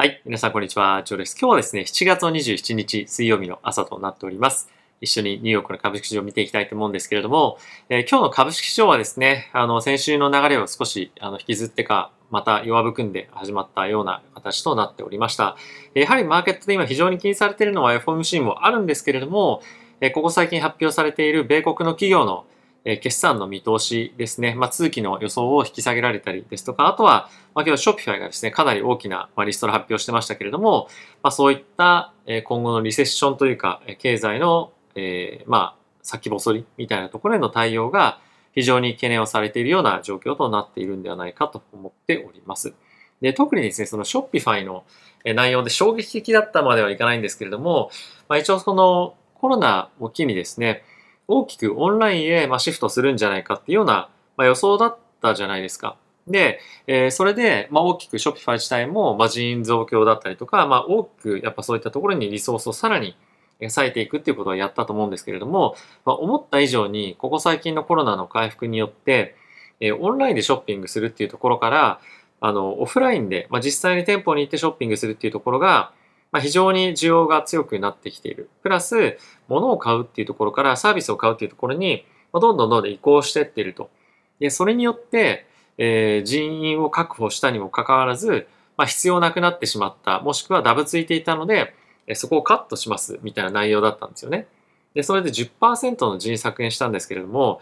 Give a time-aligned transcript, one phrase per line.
[0.00, 0.22] はい。
[0.24, 1.02] 皆さん、こんにちは。
[1.04, 1.36] ジョーです。
[1.38, 4.70] 今日はですね、7月27日水曜日の朝となっております。
[5.02, 7.58] 一緒にニューヨークの株式市場を見ていきたいと思うんですけれども、
[7.90, 15.58] えー、今日の株式市場はですね、あの、先週の流れを少しあの引きずってか、また弱含んで始まったような形となっておりました。
[15.92, 19.60] やはりマーケットで今非常に気にされているのは FOMC もあるんですけれども
[20.00, 22.46] え、ここ最近発表されている米国の企業の
[22.84, 30.88] え決算の見通しですね、まあ、通期の予想を引き下げられたりですとか、あとは、まあ、今日ショッピファイがですね、かなり大きな、ま、リストを発表してましたけれども、
[31.22, 38.20] まあ、そういった、え今後のリセッションというか、経済の、えー、まあ、先細りみたいなところへの対応が
[38.54, 42.74] 非常に懸念をされているような状況となっているんではないかと思っております。
[43.20, 44.84] で特にですね、そのショッピファイの
[45.24, 47.90] 内容で衝撃的だったまではいかないんですけれども、
[48.28, 50.82] まあ、一応そのコロナを機にですね、
[51.30, 55.96] 大きくオンラインへまシフトするんじゃないかっていうようなま予想だったじゃないですか。
[56.26, 63.16] で、えー、それで、まあ、大きく Shopify 自体も、まあ、人員増強だったりとか、まあ、大きくやっぱそういったところにリソースをさらに
[63.60, 69.34] 割いていくっていうことをやったと思うんですけれども、まあ、思った以上に、ここ最近のコロナの回復によって、
[69.80, 72.00] えー、オンラインでショッピングするっていうところから、
[72.40, 75.92] あの、オフラインで、まあ、実際に店舗に行ってショッピングするっていうところが、
[76.32, 78.50] まあ、非常に需要が強くなってきている。
[78.62, 83.90] プラス、物を買うっていうところからサービスを買うっていうところに、まあ、どんどんどんどん移行していっていると。
[84.38, 85.46] で、それによって、
[85.78, 91.74] えー、人員を確保したにもかかわらず、まあ、必要なくなってしまった、もしくはダブついていたので、
[92.14, 94.46] そこをカットしますみたいな内容だったんですよね。
[94.94, 97.60] で、それで10%の人員削減したんですけれども、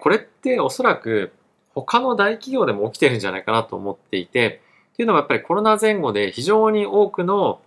[0.00, 1.32] これっておそらく
[1.74, 4.60] 他の大企業でも起きてるんじゃないかなと思っていて、
[4.94, 7.60] っていうのはやっぱりコロナ前後で非常に多くの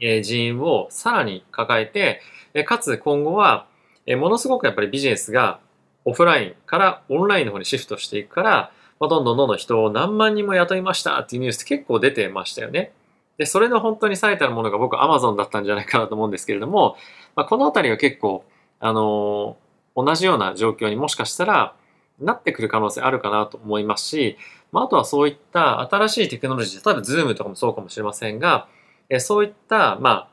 [0.00, 2.20] え人員をさらに抱えて、
[2.54, 3.66] えかつ今後は、
[4.06, 5.60] えものすごくやっぱりビジネスが
[6.04, 12.92] オフラインからオンラインの方にシフトしていくから、まあ、どんどんどんどん人を何万人も雇いましたっていうニュースって結構出てましたよね。
[13.38, 16.96] で、それの本当に最たるものが僕 Amazon だったんじゃないかなと思うんですけれども、
[17.34, 18.44] まあ、このあたりは結構、
[18.78, 21.74] あのー、同じような状況にもしかしたら
[22.20, 24.36] なってくる可能性あるかなと思いますし、
[24.70, 28.68] まあ、あとはそういった新しいテクノロジー、例えば Zoom とかもそうかもしれませんが、
[29.08, 30.28] えそういった、まあ、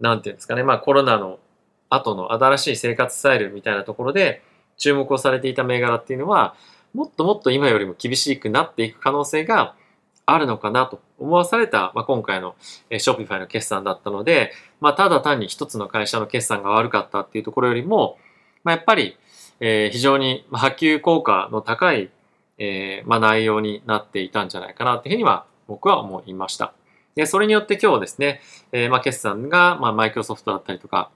[0.00, 1.38] なんていうんですかね、まあコロナの
[1.90, 4.42] 後の新しい生活スタイルみたいなところで
[4.78, 6.54] 注目をされていた銘柄っていうのは、
[6.94, 9.74] もっともっと今よりも厳しくなっていく可能性が
[10.26, 12.54] あるのかなと思わされた、まあ、今回の
[12.90, 18.18] ショッピファイの決算だったので、まあ、ただ単に一つの会社の決算が悪かったっていうところよりも、
[18.64, 19.16] まあ、やっぱり、
[19.60, 22.10] えー、非常に波及効果の高い、
[22.58, 26.72] えーまあ、内容になっていたんじゃないかなというふうには僕は思いました。
[27.14, 28.40] で、それによって今日ですね、
[28.72, 31.10] えー、まあ、決算が、まあ、マイクロソフトだったりとか、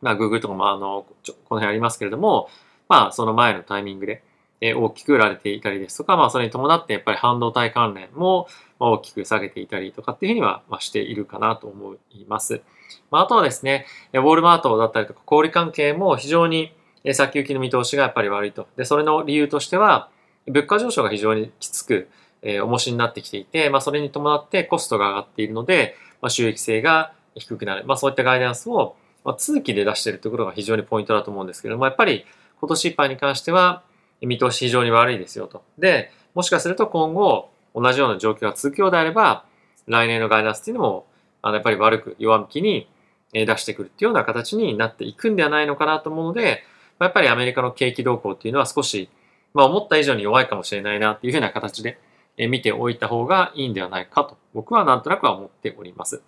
[0.00, 1.06] まあ、Google とかも、あの、
[1.44, 2.48] この辺ありますけれども、
[2.88, 4.22] まあ、その前のタイミングで、
[4.60, 8.48] えー、大きく売られていたりですとか、まあ、それに伴って、やっぱり半導体関連も、
[8.80, 12.62] 大きく下げていたりとかっていうふうには、まあ、しているかなと思います。
[13.10, 16.72] まあ、あとはですね、ウォールマートだったりとか、小売関係も非常に
[17.12, 18.66] 先行きの見通しがやっぱり悪いと。
[18.76, 20.10] で、それの理由としては、
[20.46, 22.08] 物価上昇が非常にきつく、
[22.42, 27.84] えー、重しになってきていて、まあ、それに伴ってコストが上がっているので、まあ、収益性が低くなる。
[27.86, 32.24] まあ、そういったガイダンスを、まあ、通期で出しているところが非常にポイントだと思うんですけども、やっぱり
[32.60, 33.82] 今年いっぱいに関しては、
[34.20, 35.62] 見通し非常に悪いですよと。
[35.78, 39.44] で、もしかすると今後、同じような状況が続くようであれば、
[39.86, 41.06] 来年のガイダンスっていうのも、
[41.42, 42.88] あのやっぱり悪く弱気に
[43.32, 46.64] 出してくるっていうような形になっていくんではないのかなと思うので、
[46.98, 49.08] やっぱりアメリカの景気動向っていうのは少し、
[49.54, 51.98] まあ思った以上に弱いかもしれないなっていうふうな形で、
[52.46, 56.22] 見ておいた方がいいんではないかと、僕はなんとなくは思っております。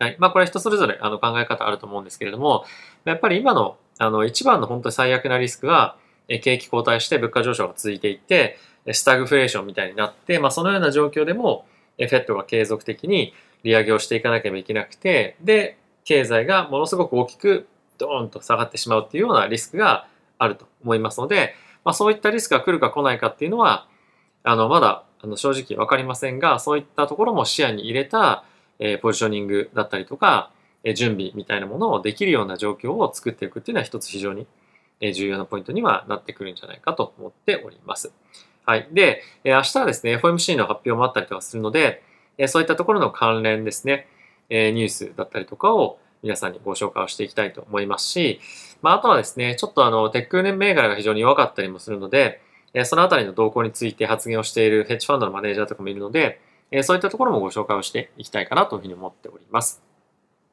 [0.00, 0.16] はい。
[0.18, 2.64] まあ、これは人それぞれあの考え方あると思うんですけれども、
[3.04, 5.96] やっぱり今のあの一番の本当に最悪なリスクは、
[6.28, 8.58] 景気後退して物価上昇が続いていって、
[8.92, 11.66] スタグフレーションみたいになって、まあ、そのような状況でも、
[11.98, 17.68] フェットが継続的に利上げをしていかなければいけなくて、で、経済がものすごく大きく
[17.98, 20.08] ドーンと下がってしまうっていうようなリスクが
[20.38, 21.54] あると思いますので、
[21.84, 23.86] まあ、そういったリスクが来るか来ないかっていうのは、
[24.42, 28.44] あの、まだあの正直わかりませんが、そういったところも視野に入れた、
[28.78, 30.50] えー、ポジショニングだったりとか、
[30.84, 34.46] えー、準備みたいなものをできるような状況を作っていくっていうのは一つ非常に
[35.00, 38.12] 重要なポイントにはなってくるんじゃないかと思っております。
[38.64, 38.88] はい。
[38.92, 42.02] でえ、明日はですね、FOMC の発表もあったりとかするので
[42.38, 44.06] え、そういったところの関連ですね
[44.48, 48.40] え、ニュースだったりとかを皆さんにご紹介をしていきたいと思いますし、
[48.80, 52.40] まあ、あとはですね、ちょっとあの、テック銘柄が非常に弱かったりもするので、
[52.84, 56.40] そのあたりの動向について発言をしているヘッジファンドのマネージャーとかもいるので、
[56.82, 59.82] そういったところもご紹介をしていきたいかなというふうに思っております。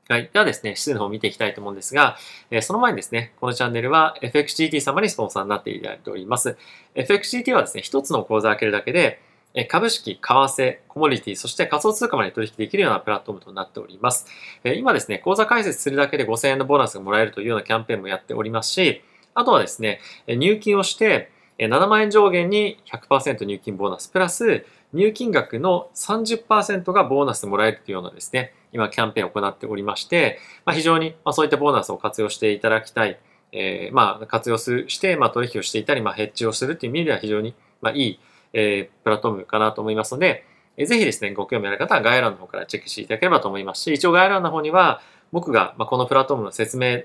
[0.09, 0.29] はい。
[0.33, 2.17] ではですね、指数の方を見ていきたいと思うんですが、
[2.61, 6.57] その前にですね、このチャンネルは FXGT 様にスポンサーになっていただいております。
[6.95, 9.21] FXGT はですね、一つの口座を開けるだけで、
[9.67, 14.25] 株式、為替、コモディティ、そして仮想通貨まで取引できるようなプラットフォームとなっております。
[14.63, 19.03] 今ですね、口座開設するだけで5000円のボーナスがもらえるというようなキャンペーンもやっておりますし、
[19.35, 21.31] あとはですね、入金をして、
[21.67, 33.19] 7万円上限に100%入金ボーナス、プラス入金額の30%がボーナスもらえるというようなですね、今キャンペーンを行っておりまして、まあ、非常にそういったボーナスを活用していただきたい、
[33.51, 38.19] えー、まあ活用して、まあ、取引をしていたり、まあ、ヘッジをするという意味では非常に、まあ、いい
[38.53, 40.43] えー、プラットフォームかなと思いますので、
[40.77, 45.01] えー、ぜひですね、ご興味ある方は概要欄の方からチェックしていただければと思いますし、一応概要欄の方には
[45.31, 47.03] 僕が、このプラットフォームの説明、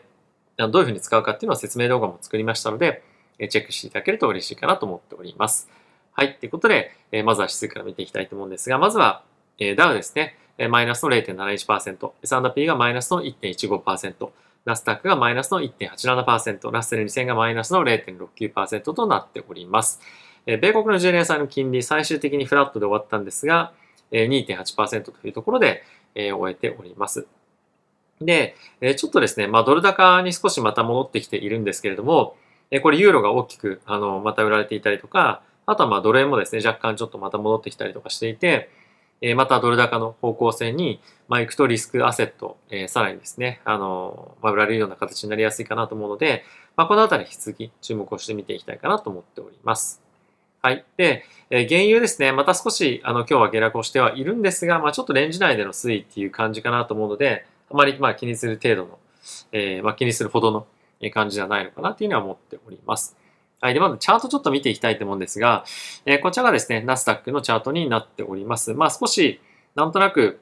[0.57, 3.03] どういうふうに使うかっていうのを説明動画も作りましたので、
[3.39, 5.69] チェックしていただけると嬉しいかなと思っております。
[6.13, 6.37] はい。
[6.39, 9.25] ということで、え、まずは指数から見ていきたいと思うんですが、まずは、
[9.59, 14.31] えー、ダウですね、え、マイナスの0.71%、S&P がマイナスの1.15%、
[14.65, 20.01] ナスタックがマイナスの1.87%、ラッセル2000がマイナスの0.69%となっております。
[20.47, 23.73] え米国の10年債の金利、最終的にフラットで終わったんですが、
[24.13, 25.83] 2.8%というところで、
[26.15, 27.27] え終えております。
[28.21, 32.37] で、えちょっとですね、まあ、ドル高に少しまた戻ってきているんですけれども、
[32.75, 38.69] えこれユーロが大きく、あの、また売られていたりとか、あとはまあドル円もですね、若干ちょっとまた戻ってきたりとかしていて、
[39.21, 46.43] えまたドル高の方向性に、まあ、行くとリスクアセット、えさらにですね、あの、まあ、売られるような形になりやすいかなと思うので、
[46.75, 50.03] まあ、このあたり引き続き注目をしてみていきたいかなと思っております。
[50.61, 50.85] はい。
[50.97, 58.99] で、えー、原油ですね、また少し、あの、今日は下落をしてはいるんですが、まあ、ちょっとレンジ内での推移っていう感じかなと思うので、あまり、まあ、気にする程度の、
[59.53, 60.67] えー、まあ、気にするほどの
[61.11, 63.17] 感じじゃないのかなっていうのは思っております。
[63.61, 63.75] はい。
[63.75, 65.65] で、まずチャートちょっと見ていきたいと思うんですが、
[66.07, 68.75] えー、こちらがですね、ナスダックのチャートになっております。
[68.75, 69.41] まあ、少し、
[69.75, 70.41] なんとなく、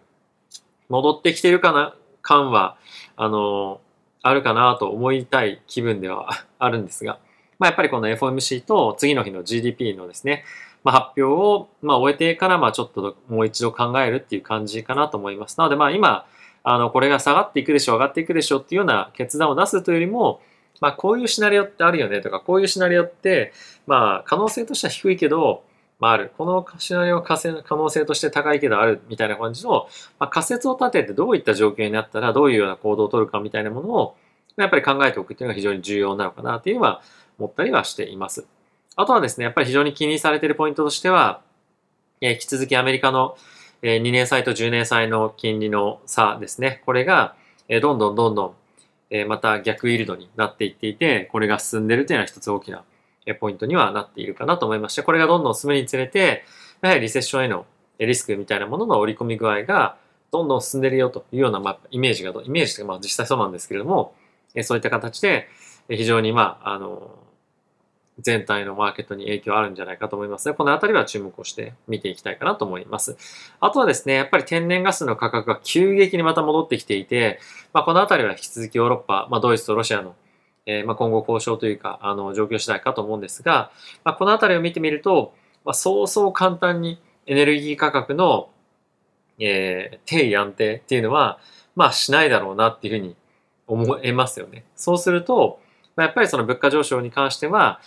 [0.89, 2.77] 戻ってきてるかな、感は、
[3.17, 3.81] あの
[4.23, 6.29] あるかなと思いたい気分では
[6.59, 7.19] あるんですが、
[7.59, 10.45] まあ、やっぱりこの FOMC と次の日の GDP のですね、
[10.85, 15.59] まあ、発表を、まあ、終えてから、まあ、ちょっともう一度考えるっていう感じかなと思います。
[15.59, 16.25] なので、まあ、今、
[16.65, 20.41] あの、これが下がっていくでしょう、上がっていくでしょうっていうような決断を出すというよりも、
[20.81, 23.53] まあ、こういうシナリオってあるよねとか、こういうシナリオって、
[23.87, 25.65] まあ、可能性としては低いけど、
[25.99, 26.33] まあ、ある。
[26.37, 27.37] このシナリオは可
[27.77, 29.87] 能性として高いけどあるみたいな感じの、
[30.19, 34.17] まあ、仮説を立ててどういった状況になったらどういうような行動を取るかみたいなものを、
[34.57, 37.03] やっぱり考えておくっていうのが非常に重要なのかなっていうのは、
[37.39, 38.47] 思ったりはしています。
[38.97, 41.41] あとはですね、やっぱり非常に気にされているポイントとしては、
[42.21, 43.37] 引き続きアメリカの
[43.83, 46.83] 2年債と10年債の金利の差ですね。
[46.87, 47.35] これが
[47.69, 48.55] どんどんどんど
[49.11, 52.85] んまた逆イールドになっていっていて、これが進んでるというのは一つ大きな
[53.41, 56.45] ポイントにはなっているかなと思いまして、これがどんどん進むにつれて、
[56.81, 57.67] やはりリセッションへの
[57.99, 59.97] リスクみたいなものの織り込み具合が
[60.31, 64.15] どんどん進んでるよというような、ま、イメージが、イメージというかまあ実際そうなんですけれども、
[64.63, 65.49] そういった形で
[65.89, 67.11] 非常にまあ、あの、
[68.19, 70.55] 全体のマーケットに影響あるんじゃないかと思いますね。
[70.55, 73.17] このあたりは注目をして見ていきたいかなと思います。
[73.61, 77.41] あとはですね、やっぱり天然ガスの価格が急激にまた戻ってきていて、
[77.73, 80.15] まあ、このあたりは引き続きヨーロッパ、まあ、ドイツとロシアの
[80.67, 83.73] えー、まあ、今後交渉というか、あの、状況次第かと思うんですが、
[84.05, 88.51] まあ、このあたりを見てみると、まあ、そうそう簡単にエネルギー価格の、
[89.39, 91.41] えー、定位安定っていうのは、
[91.75, 93.17] まあ、しないだろうなっていうふうに
[93.67, 94.65] 思えますよね。
[94.77, 95.61] そうすると、
[95.97, 97.81] まあ、やっぱりその物価上昇に関しては、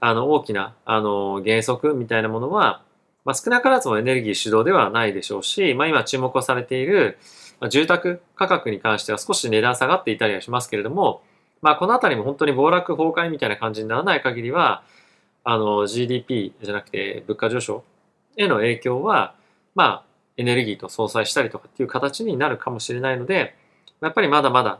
[0.00, 2.82] あの、大きな、あの、原則みたいなものは、
[3.24, 7.18] まあ、少なからずもエネルギー主導ではないでしょうし、まあ、今注目をされている、
[7.70, 11.22] 住宅価格に関しては少し値段下がっていたりはしますけれども、
[11.60, 14.82] まあ、このあたりも本当に暴落崩壊みたいな感じにならない限りは、
[15.42, 17.82] あの、GDP じゃなくて物価上昇
[18.36, 19.34] への影響は、
[19.74, 20.04] まあ、
[20.36, 23.56] エネルギーと相殺したりとかっていう形になるかもしれないので、
[24.00, 24.78] やっぱりまだまだ、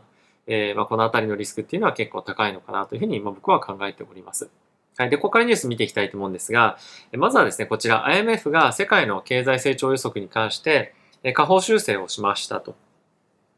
[0.51, 4.49] えー、まあ、このあたりのリスクっていうのは結構高いのかなというふうに今僕は考えております。
[4.97, 5.09] はい。
[5.11, 6.77] で、ここからニュース見ていきたいと思うんですが、
[7.13, 12.75] まずはですね、こちら IMF が世界の経済成長予測に関して、下方修正をしましたと。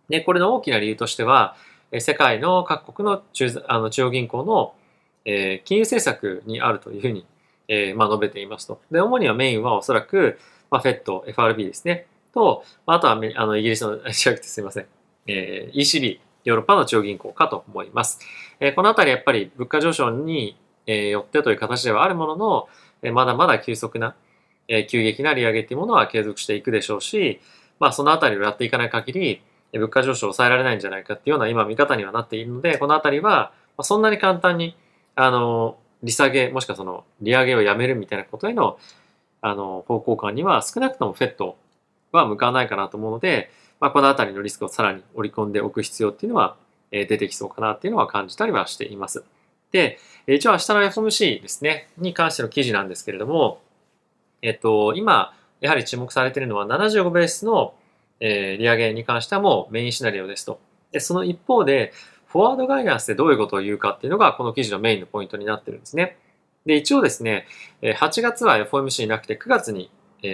[0.09, 1.55] で、これの大きな理由としては、
[1.99, 4.73] 世界の各国の中あの中央銀行の、
[5.25, 7.25] えー、金融政策にあるというふうに、
[7.67, 8.81] えー、まあ、述べていますと。
[8.91, 12.05] で、主にはメインはおそらく、まあ、FED、FRB ですね。
[12.33, 14.85] と、あとはあのイギリスの、 違くてすいません。
[15.27, 18.19] えー、ECB、ヨーロッパの中央銀行かと思います。
[18.59, 22.69] え、このあたりやっぱり物価上昇によってという形ではあるものの、
[23.03, 24.15] えまだまだ急速な、
[24.67, 27.39] え急激な利上げっていうものは継続していくでしょうし、
[27.79, 29.41] まあそのあたりをやっていかない限り、
[29.73, 34.75] 物価上昇を抑えられないんじゃないかっていうような今見方にはなっているので、このあたりは、そんなに簡単に、
[35.15, 38.77] あの、利下げ、もしくはその利上げをやめるみたいなことへの、
[39.41, 41.57] あの、方向感には少なくともフェット
[42.11, 43.49] は向かわないかなと思うので、
[43.81, 46.55] まあ、このあたりのリスクをさらに織り込んでおく必要っていうのは、
[46.91, 49.23] え出てきそうかなっていうのは感じたりはしています。
[49.71, 49.97] で、
[50.27, 53.61] 一応明日の FOMC ですね、に関しての記事なんですけれども、
[54.41, 57.73] えっと、今、やはり注目されているのは75ベースの、
[58.19, 60.59] え、利上げに関してはもうメインシナリオですと。
[60.91, 61.93] で、その一方で、
[62.27, 66.17] フォワードガイダンスでどういうことを言うかっていうのが、この記事のメインのポイントになってるんですね。
[66.65, 67.47] で、一応ですね、
[67.81, 69.89] 8月は FOMC なくて9月に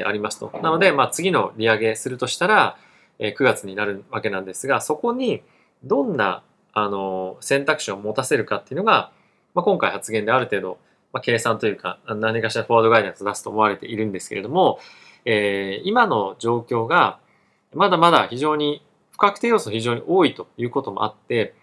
[0.05, 0.51] ありますと。
[0.61, 2.77] なので、まあ、次の利上げするとしたら、
[3.19, 5.41] 9月になるわけなんですが、そこに
[5.83, 6.43] どんな
[6.73, 9.11] あの選択肢を持たせるかっていうのが、
[9.55, 10.77] まあ、今回発言である程度、
[11.11, 14.79] まあ、計算というか何かしらフォワードガイダンスを出すと思われているんですけれども、
[15.25, 17.19] えー、今の状況が
[17.73, 21.55] まだまだ非常に不確定要素非常に多いということもあって、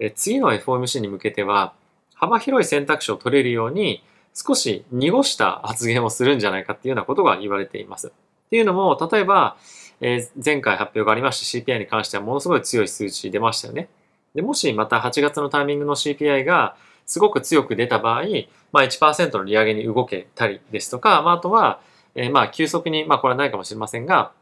[0.00, 1.72] え次の FOMC に向けては
[2.14, 4.02] 幅広い選択肢を取れるように
[4.34, 8.08] 少し濁した発言をするんじゃないかっていうようなことが言われています。
[8.08, 9.56] っていうのも、例えば、
[10.00, 13.88] えー、前回発表がありました CPI に関してはものすごい強い数値出ましたよね。
[14.34, 16.76] でもしまた8月のタイミングの CPI が
[17.06, 18.24] すごく強く出た場合、
[18.72, 21.80] まあ、1%の利上げに動けたりですとか、まあ、あとは、
[22.14, 24.32] えー、まあ急速に、まあこれはないかもしれませんが、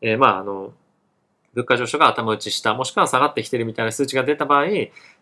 [0.00, 0.72] えー、まああの、
[1.54, 4.66] 物価上昇が頭打ちした、もしくは下がってきてるみたいな数値が出た場合、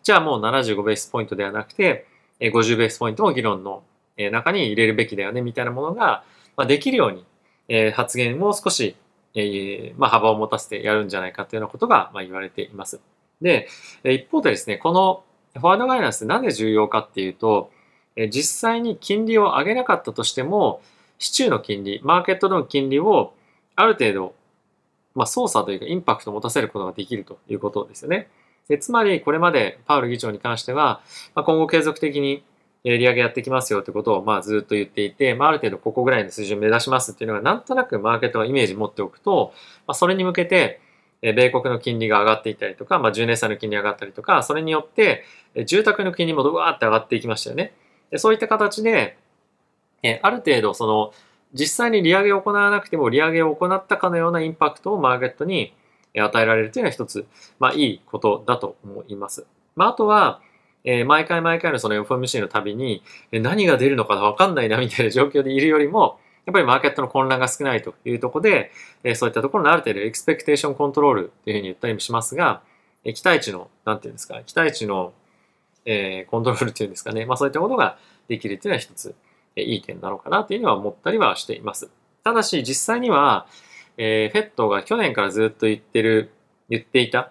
[0.03, 2.07] じゃあもう75ベースポイントではなくて、
[2.41, 3.83] 50ベースポイントも議論の
[4.17, 6.25] 中に入れるべきだよねみたいなものが
[6.67, 7.13] できるよう
[7.69, 8.97] に発言を少し
[9.35, 13.01] えまあ幅を持たせてやるんじゃないかというようなことがま言われています。
[13.41, 13.69] で、
[14.05, 15.25] 一方でですね、この
[15.55, 17.71] フォワードガイナンスなんで重要かっていうと、
[18.31, 20.81] 実際に金利を上げなかったとしても、
[21.19, 23.35] 市中の金利、マーケットでの金利を
[23.77, 24.35] ある程度、
[25.15, 28.29] まあ、操作というかインパクトを持たせることができるということですよね。
[28.69, 31.03] でつまり、これまでパウル議長に関しては、
[31.35, 32.43] まあ、今後継続的に
[32.85, 39.55] 利上げやってきますよということをまあずっと言っていて、まあ、ある程度ここぐらいの水準を目指しますっていうのがなんとなくマーケットがイメージ持っておくと、
[39.87, 40.81] まあ、それに向けて
[41.23, 45.25] 米国の金利が上がっていたりとか、まあ、10年債の金利が上がったりとか、それによって
[45.65, 47.73] 住宅の金利もドワーって上がっていきましたよね。
[48.11, 49.17] でそういった形で、
[50.21, 51.15] ある程度その
[51.55, 55.73] 実際に利上げを行わなくても利上げを行ったかのようなインパクトをマーケットに
[56.15, 57.27] 与えられるというのは一つ、
[57.59, 59.47] まあいいことだと思います。
[59.77, 60.43] まああとは、
[60.85, 68.71] えー、毎回毎回のその FMC のたびに、え何が出るのかわかんないなみたいな 状況でいるよりも、やっぱりマーケットの混乱が少ないというところで、
[69.03, 72.61] えそういったところのある程度エクスペクテーションコントロールというふうに言ったりもしますが、
[73.03, 75.15] え期待値の、なんていうんですか、期待値の、
[75.87, 77.97] えー、コントロールというんですかね、まあそういったことが
[78.29, 79.15] できるというのは一つ、
[79.57, 81.91] えいい点なのかなというのは思ったりはしています。
[82.25, 83.47] ただし実際には、
[83.97, 86.31] えー、フェットが去年からずっと言ってる、
[86.69, 87.31] 言っていた、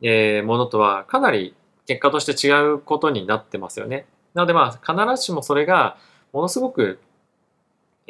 [0.00, 1.55] えー、ものとはかなり
[1.86, 4.06] 結果として違うことになってますよね。
[4.34, 5.96] なのでまあ必ずしもそれが
[6.32, 6.98] ものすごく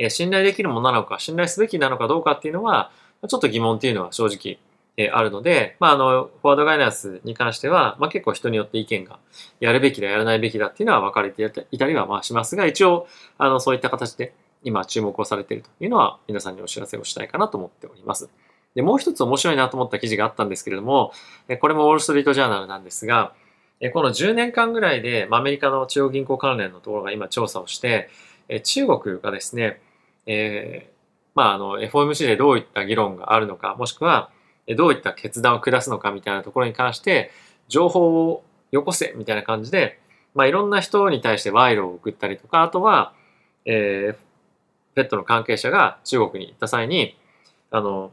[0.09, 2.91] 信頼できるものなのか、信頼すべきなのかどうかっていうのは、
[3.29, 4.59] ちょっと疑問っていうのは正直
[5.13, 9.19] あるので、まあ、あの、フォワードガイナンスに関しては、まあ、結構人によって意見が、
[9.61, 13.07] やるべきだ、やらないべきだっていうのは分かれていたりはまあしますが、一応、
[13.39, 18.31] あの、そういった形で今注目をされているというのは、皆さんにお知らせをしたいかなと思っております。
[18.75, 21.13] で、もう一つ面白いなと思った記事があったんですけれども、
[21.61, 23.33] これもウォール・ストリート・ジャーナルなんですが、
[23.93, 28.09] この10年間ぐらいで、アメリカの中央銀行関連のところが今調査をして、
[28.65, 29.81] 中国がですね、
[30.27, 30.93] えー、
[31.35, 34.31] まあ、あの、FOMC でどういった議論があるのか、もしくは、
[34.77, 37.31] どういった決断を下すのかみたいなところに関して、
[37.69, 40.01] 情報をよこせみたいな感じで、
[40.35, 43.13] まあ、いろんな人に対して賄賂を送ったりとか、あとは、
[43.67, 44.17] えー、
[44.95, 47.17] ペットの関係者が中国に行った際に、
[47.71, 48.11] あの、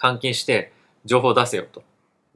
[0.00, 0.72] 監禁して
[1.04, 1.82] 情報を出せよと。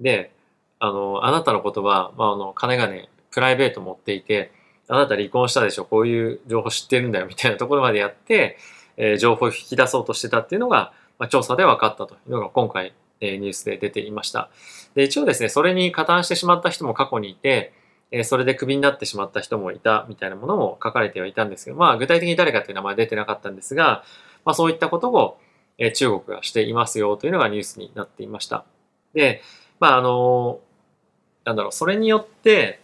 [0.01, 0.33] で、
[0.81, 4.51] あの、あなたのことは、まあ、あの、金がね、プライベート持っていて、
[4.89, 8.57] あなた離婚したでしょ、こういう情報知ってるんだよ、みたいなところまでやって、
[8.97, 14.51] えー、情報を引き出そうとしてたっていうのが、まあ、調査で分かったというのが今回、えー、ニュースで出ていました。
[14.95, 17.73] で、一応ですね、それに加担してしまった人も過去にいて、
[18.11, 24.03] えー、それでクビになってしまった人もいたみたいなものも書かれてはいたんですけど、まあ具体的に誰かっていう名前出てなかったんですが、
[24.45, 25.39] まあそういったことを、
[25.79, 28.65] えー、中国がしていますよというのがニュースになっていました。
[29.15, 29.43] で、
[29.79, 30.61] まああの
[31.45, 32.81] なんだろう、それによって、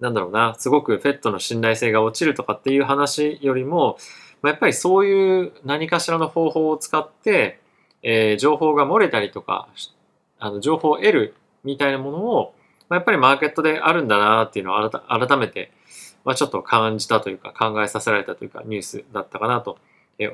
[0.00, 3.98] なんだろうな、すごくフェットの信頼性が落ちるとかっていう話よりも、
[4.42, 7.60] まあ、やっぱりそういう何かしらの方法を使って、
[8.02, 9.68] えー、情報が漏れたりとか、
[10.38, 11.34] あの情報を得る
[11.64, 12.54] みたいなものを、
[12.88, 15.72] まあ、やっぱりマーケットであるんだなっていうのを改めて、
[16.24, 19.78] まあ、ちょっと感じたというか考えさせられたというかニュースだったかなと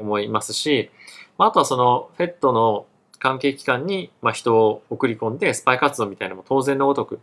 [0.01, 0.91] 思いますし、
[1.39, 2.87] まあとはそのフェットの
[3.21, 7.21] 関係機関にま人を送り込んでスパイ活動みたいなのも当然のごとく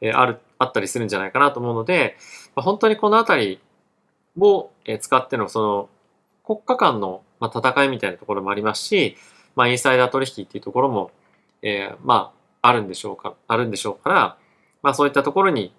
[0.00, 2.16] えあるあったりするんじゃないかなと思うので、
[2.56, 3.60] ま本当にこのあたり
[4.38, 5.88] をえ使ってのその
[6.44, 9.16] 国家間のま戦いみたいなところもありますし、
[9.56, 11.10] まあ、インサイダー取引っていうところも、
[11.62, 12.32] えー、ま
[12.62, 14.36] あ、あるんでしょうか、あるんでしょうから、
[14.82, 15.72] まあ、そういったところに、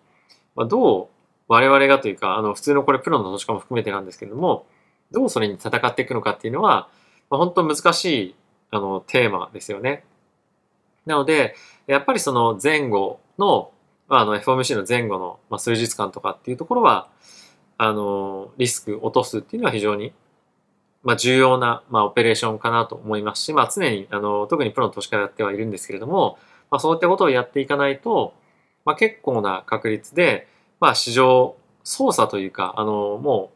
[0.55, 1.07] まあ、どう
[1.47, 4.65] 我々がというか、あの、普通のこれプロの投資家も含めてなんですけれども、
[5.11, 6.89] どうそれに戦っていくのかっていうのは、
[7.29, 8.35] まあ、本当難しい
[8.71, 10.03] あのテーマですよね。
[11.05, 11.55] なので、
[11.87, 13.71] やっぱりその前後の、
[14.09, 17.07] あ、あの FOMC の前後の、まあ、数日間とかっていうところは、
[17.77, 20.13] あの、リスク落とすっていうのは非常に、
[21.03, 26.39] まあ、重要な、まあ、オペレーションかなと思いますし、まあ、常に、あの、特にプロの投資家やってはいるんですけれども、
[26.71, 28.33] まあ、そういったことをやっていかないと、
[28.85, 30.47] まあ、結構な確率で、
[30.79, 33.51] まあ、市場操作というか、あの、も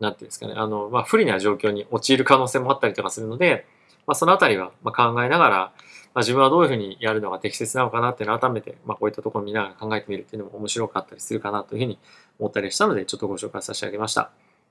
[0.00, 3.66] う、なんていうんですかね、あの、まあ、不利な状況に陥る可能性もあったりとかするので、
[4.06, 5.72] まあ、そのあたりは考えながら、
[6.14, 11.98] まあ、自分はどういうふうにやるのが適切なのかなっていうのを改めて、まあ、こういったところを見ながら考えてみるっていうのも面白かったりするかなというふうに
[12.38, 14.30] 思ったりしたので、ちょっとご紹介させてあげました。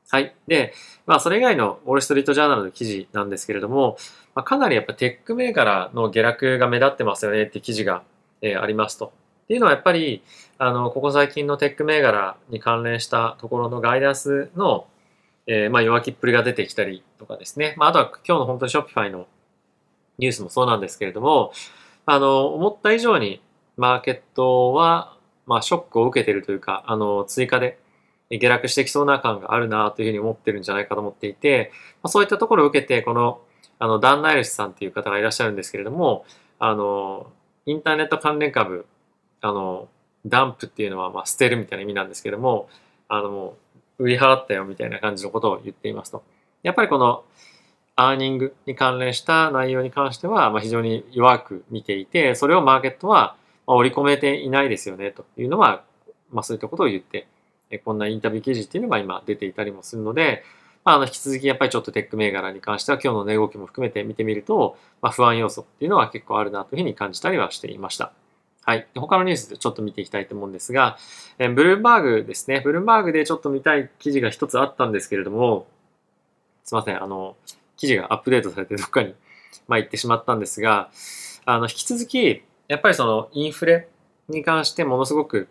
[0.09, 0.35] はい。
[0.47, 0.73] で、
[1.05, 3.97] まあ、それ以外のウォール・ストリート・ジャーナルの記事なんですけれども、
[4.35, 8.03] まあ、かなりやっぱテック銘柄の下落が目立ってますよねって記事が、
[8.41, 9.13] えー、ありますと。
[9.43, 10.23] っていうのはやっぱり、
[10.57, 14.87] あの、ここ最近のテック銘柄に関連したところのガイダンスの、
[15.47, 17.75] えー、まあ、弱気っぷりが出てきたりとかですね。
[17.77, 19.27] まあ、あとは今日の本当にショッピファイの
[20.17, 21.51] ニュースもそうなんですけれども、
[22.05, 23.41] あの、思った以上に
[23.77, 27.79] マーケットは、まあ、ショックを受けているというか、あの、追加で
[28.29, 31.71] 下落してきそうな感があるなというふうに思ってるんじゃないかと思っていて、
[32.01, 33.41] まあ、そういったところを受けて、この、
[33.79, 36.25] あの、ダン・ナイルスさんっていう方がいらっしゃるんですけれども、
[36.59, 37.31] あの、
[37.65, 38.85] インターネット関連株、
[39.41, 39.89] あの、
[40.25, 42.69] ダンプっていうのは、まあ、捨てるみたいな意味なんですけども、
[43.09, 43.55] あの、
[43.99, 46.23] 売り払ったよみたいな感じのことを言っていますと。
[46.63, 47.23] やっぱりこの、
[47.95, 53.35] アーニングに関連した内容に関しては、ま、非常に弱く見ていて、それをマーケットは
[53.67, 55.83] 織り込めていないですよねというのは、
[56.31, 57.27] まあ、そういったことを言って、
[57.85, 60.43] こんなインタビュー記事っていうのが今出ていたりもするので、
[60.83, 68.11] まあ、あの引き続きやっぱりちょっとテック銘柄に関しては今日の値動きも含めて見てみると、まあ、不安要素っていうのは結構あるなというふうに感じたりはしていました。
[68.65, 68.87] はい。
[68.95, 70.97] 他のニュースでちょっと見ていきたいと思うんですが、
[71.37, 72.61] えブルームバーグですね。
[72.61, 75.67] ブルームバーグでちょっと見たい記事が一つあったんですけれども、
[76.63, 77.03] すいません。
[77.03, 77.35] あの、
[77.75, 79.15] 記事がアップデートされてどっかに、
[79.67, 80.89] まあ、行ってしまったんですが、
[81.45, 83.89] あの、引き続き、やっぱりそのインフレ
[84.29, 85.49] に関してものすごく、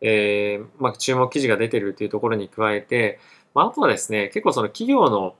[0.00, 3.20] えー、まあ、注目記事が出てるというところに加えて、
[3.54, 5.36] まあ、あとはですね、結構その企業の、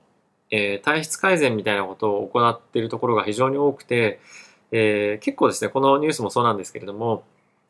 [0.51, 4.19] えー、体質改善みたいなことを行っているところが非常に多くて、
[4.71, 7.23] えー、結構ですね、このニュースもそうなんですけれども、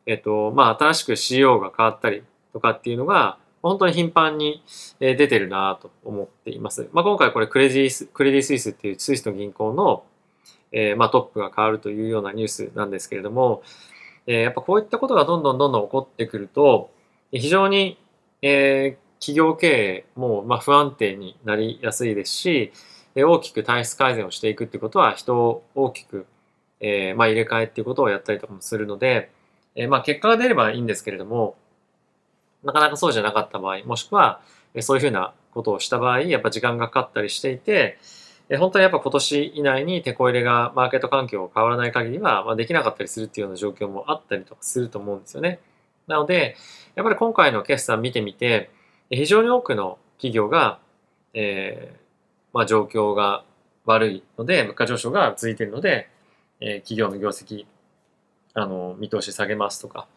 [0.05, 4.63] えっ、と、まあ、新しく CEO が変わったりとかっていうのが、本当に頻繁に
[4.99, 6.89] 出てるなと思っています。
[6.93, 10.03] まあ、今回これクレディスクレディスイスっていうスイスの銀行の、
[10.71, 13.63] えー、まあ、トップが変わるというようなニュースなんですけれども、
[14.27, 16.89] えー、やっぱこういったことがどんどんどんどん起こってくると、
[17.31, 17.97] 非常に、
[18.41, 22.71] えー、企業経営もまあ不安定になりやすいですし、
[23.15, 26.25] 大きく体質改善をしていくってことは人を大きく、
[26.79, 29.31] えー、まあ入れ替えっていうことをやったりとかもするので、
[29.75, 31.55] えー、まあ結果が出ればいいんですけれども、
[32.63, 34.41] なかなかそうじゃなかった場合、もしくは、
[34.81, 37.97] そういうふうなことをした場合、やっぱ時間がかかったりしていて、
[38.57, 45.59] 本当にやっぱ今年以内にテこ入れがマーケット環境変わらない限りは、まあ、できなかったりするっていうような状況もあったりとかすると思うんですよね。
[46.07, 46.55] なので、
[46.95, 48.71] やっぱり今回の決算見てみて、
[49.11, 50.79] 非常に多くの企業が、
[51.35, 51.97] えー、
[52.51, 53.43] まあ状況が
[53.85, 56.09] 悪いので、物価上昇が続いているので、
[56.61, 57.65] えー、企業の業績、
[58.53, 60.07] あの、見通し下げますとか、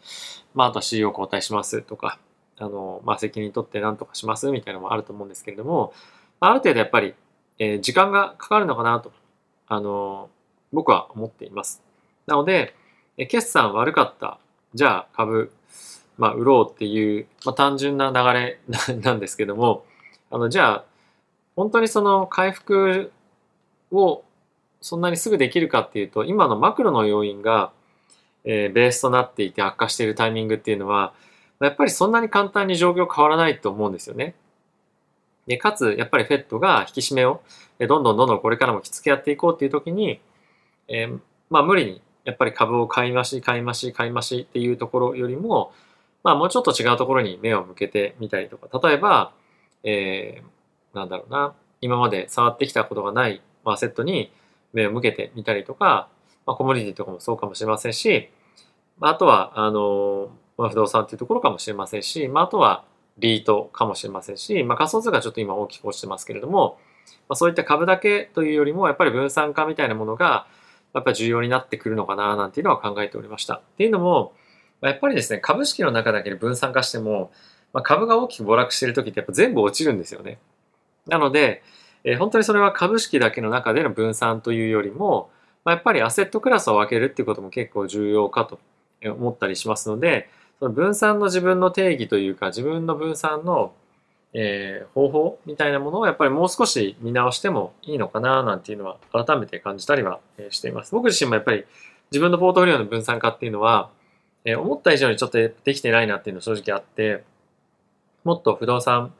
[0.54, 2.18] まあ、あとは CEO 交代しますとか、
[2.58, 5.92] あの、まあ、責任取って何とかしますみたいなのもあると思うんですけれども、
[6.40, 7.14] まある程度やっぱり、
[7.58, 9.12] えー、時間がかかるのかなと、
[9.68, 10.28] あの、
[10.72, 11.82] 僕は思っています。
[12.26, 12.74] なので、
[13.16, 14.38] え決算悪かった。
[14.74, 15.52] じゃあ株、
[16.16, 18.58] まあ、売ろうっていう、まあ、単純な流れ
[19.02, 19.84] なんですけども、
[20.30, 20.84] あの、じゃあ、
[21.56, 23.12] 本当にその回復
[23.90, 24.24] を
[24.82, 27.72] そんなにすぐできるかっていうと、今のマクロの要因が、
[28.44, 31.14] えー、ベースとなっていて悪化しているタイミングっていうのは、
[31.60, 34.34] やっぱりそんなに簡単に状況変わらないと思うんですよね。
[35.46, 37.40] で、かつ、やっぱりフェットが引き締めを、
[37.78, 40.20] どんどんどんどんこれからもきつくやっていこうっていう時に、
[40.88, 41.18] えー、
[41.48, 45.72] まあ無理に、やっぱり株を買い増し、買い増し、買い増しっていうところよりも、
[46.24, 49.32] まあもうちょっと違うところに目を向けてみたりとか、例えば、
[49.84, 54.32] えー、なんだろうな、今まで触ってきたことがない、まあ、セットに
[54.72, 56.08] 目を向けてみたりとか、
[56.46, 58.30] まあ、コモディティとかもそうかもしれませんし、
[58.98, 62.84] まあとは、あの、まあ、不動産っていうところかもしれませんし、まあ、あとは
[63.18, 66.78] リートかもしれませんし、まあ、仮想通貨ちょっと今大きく落ちてますけれども、
[67.28, 70.46] まあ、そういった株だけというよりも、やっぱり分散化みたいなものが、
[70.94, 73.54] やっぱり重要になってくるのかな、なんていうのは考えておりました。
[73.54, 74.34] っていうのも、
[74.82, 77.30] やっぱりですね、株式の中だけで分散化しても、
[77.72, 80.38] まあ、株が大きく暴落している時ってやっぱ全部落ちるんですよね。
[81.06, 81.62] なので、
[82.04, 85.30] えー、本当にそれは株式だけの中での分散というよりも、
[85.64, 88.58] まあ、やっぱりアセットクラスを分けるっていうことも結構重要かと
[89.04, 93.72] 思ったりしますので、その分散の自分の定義というか、自分の分散の、
[94.32, 100.92] えー、方法みたいなものをやっぱりもう少し見直してもいいのかななんていうのは改めて感じたりはしています。
[100.92, 101.64] 僕自身もやっぱり
[102.10, 103.90] 自分のポートフォリオの分散化っていうのは、
[104.44, 107.24] えー、思った以上にちょっとできてないなっていうのは正直あって、
[108.24, 109.12] もっと不動産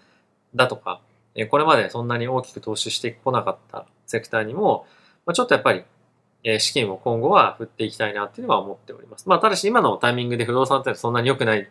[0.55, 1.01] だとか、
[1.49, 4.87] これまでそんなに大きく投資してこなかったセクターにも、
[5.27, 5.85] ま、ちょっとやっぱり、
[6.59, 9.29] 資金を今後は振っていきたいなっていうのは思っております。
[9.29, 11.66] まあ、ただし今のタイミングで不動産ってそんなに良くないん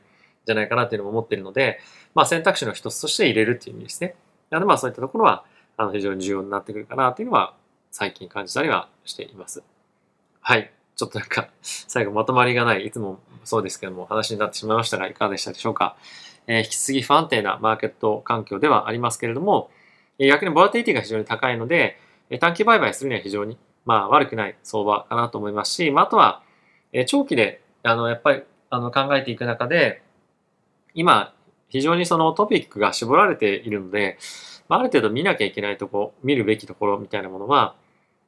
[0.46, 1.80] じゃないかなっていうのも思っているので、
[2.16, 4.16] まあ選択肢の一つとして入れるっていう意味ですね。
[4.50, 5.44] なのでまあそういったところは
[5.76, 7.54] あの非常に重要になってくるかなっていうのは
[7.92, 9.62] 最近感じたりはしています。
[10.40, 10.72] はい。
[10.96, 15.98] ちょっとなんか最後まとまりがない、いつもそうですけども話になってしまいましたがいかがでしたでしょうか？
[16.48, 19.70] え、引き続き不安定なマーケット環境ではありますけれども、
[20.20, 21.98] え逆にボラティティが非常に高いので、
[22.40, 26.44] 短期売買するには非常にまあ悪くない相場かなと思いますし、まあ、あとは
[26.94, 30.02] え長期であのやっぱりあの考えていく中で、
[30.94, 31.34] 今、
[31.70, 34.18] 非常にそのトピックが絞られているので、
[34.68, 37.76] まあ、ある程度見なきゃいけないとこ、見るべきところみたいなものは、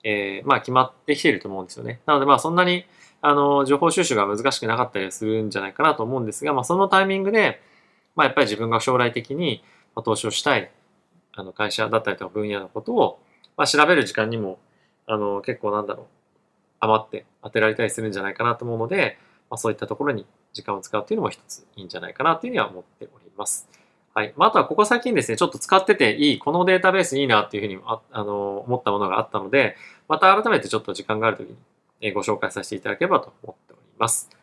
[0.03, 2.01] えー、まあ決まってきていると思うんですよね。
[2.05, 2.85] なのでまあそんなに、
[3.21, 7.61] あの、情報収集が難しくなかったりするんじゃないかなと思うんですが、まあそのタイミングで、
[8.15, 9.63] まあやっぱり自分が将来的に
[10.03, 10.71] 投資をしたい、
[11.33, 13.19] あの会社だったりとか分野のことを、
[13.57, 14.59] まあ調べる時間にも、
[15.07, 16.05] あの、結構なんだろう、
[16.79, 19.17] 余って当てられたりするんじゃないかなと思うので、
[19.49, 23.67] まあそういったところに時間を使うっていうのも一ついいんじゃないかなというふうには思っております。
[24.13, 24.33] はい。
[24.37, 29.75] まあ、あとはここ最近ですね、ちょっと使ってていい、このデータベースいいなっていうふうにああの思ったものがあったので、
[30.07, 31.47] また改めてちょっと時間があるとき
[32.01, 34.42] にご紹介させていただければと思っております。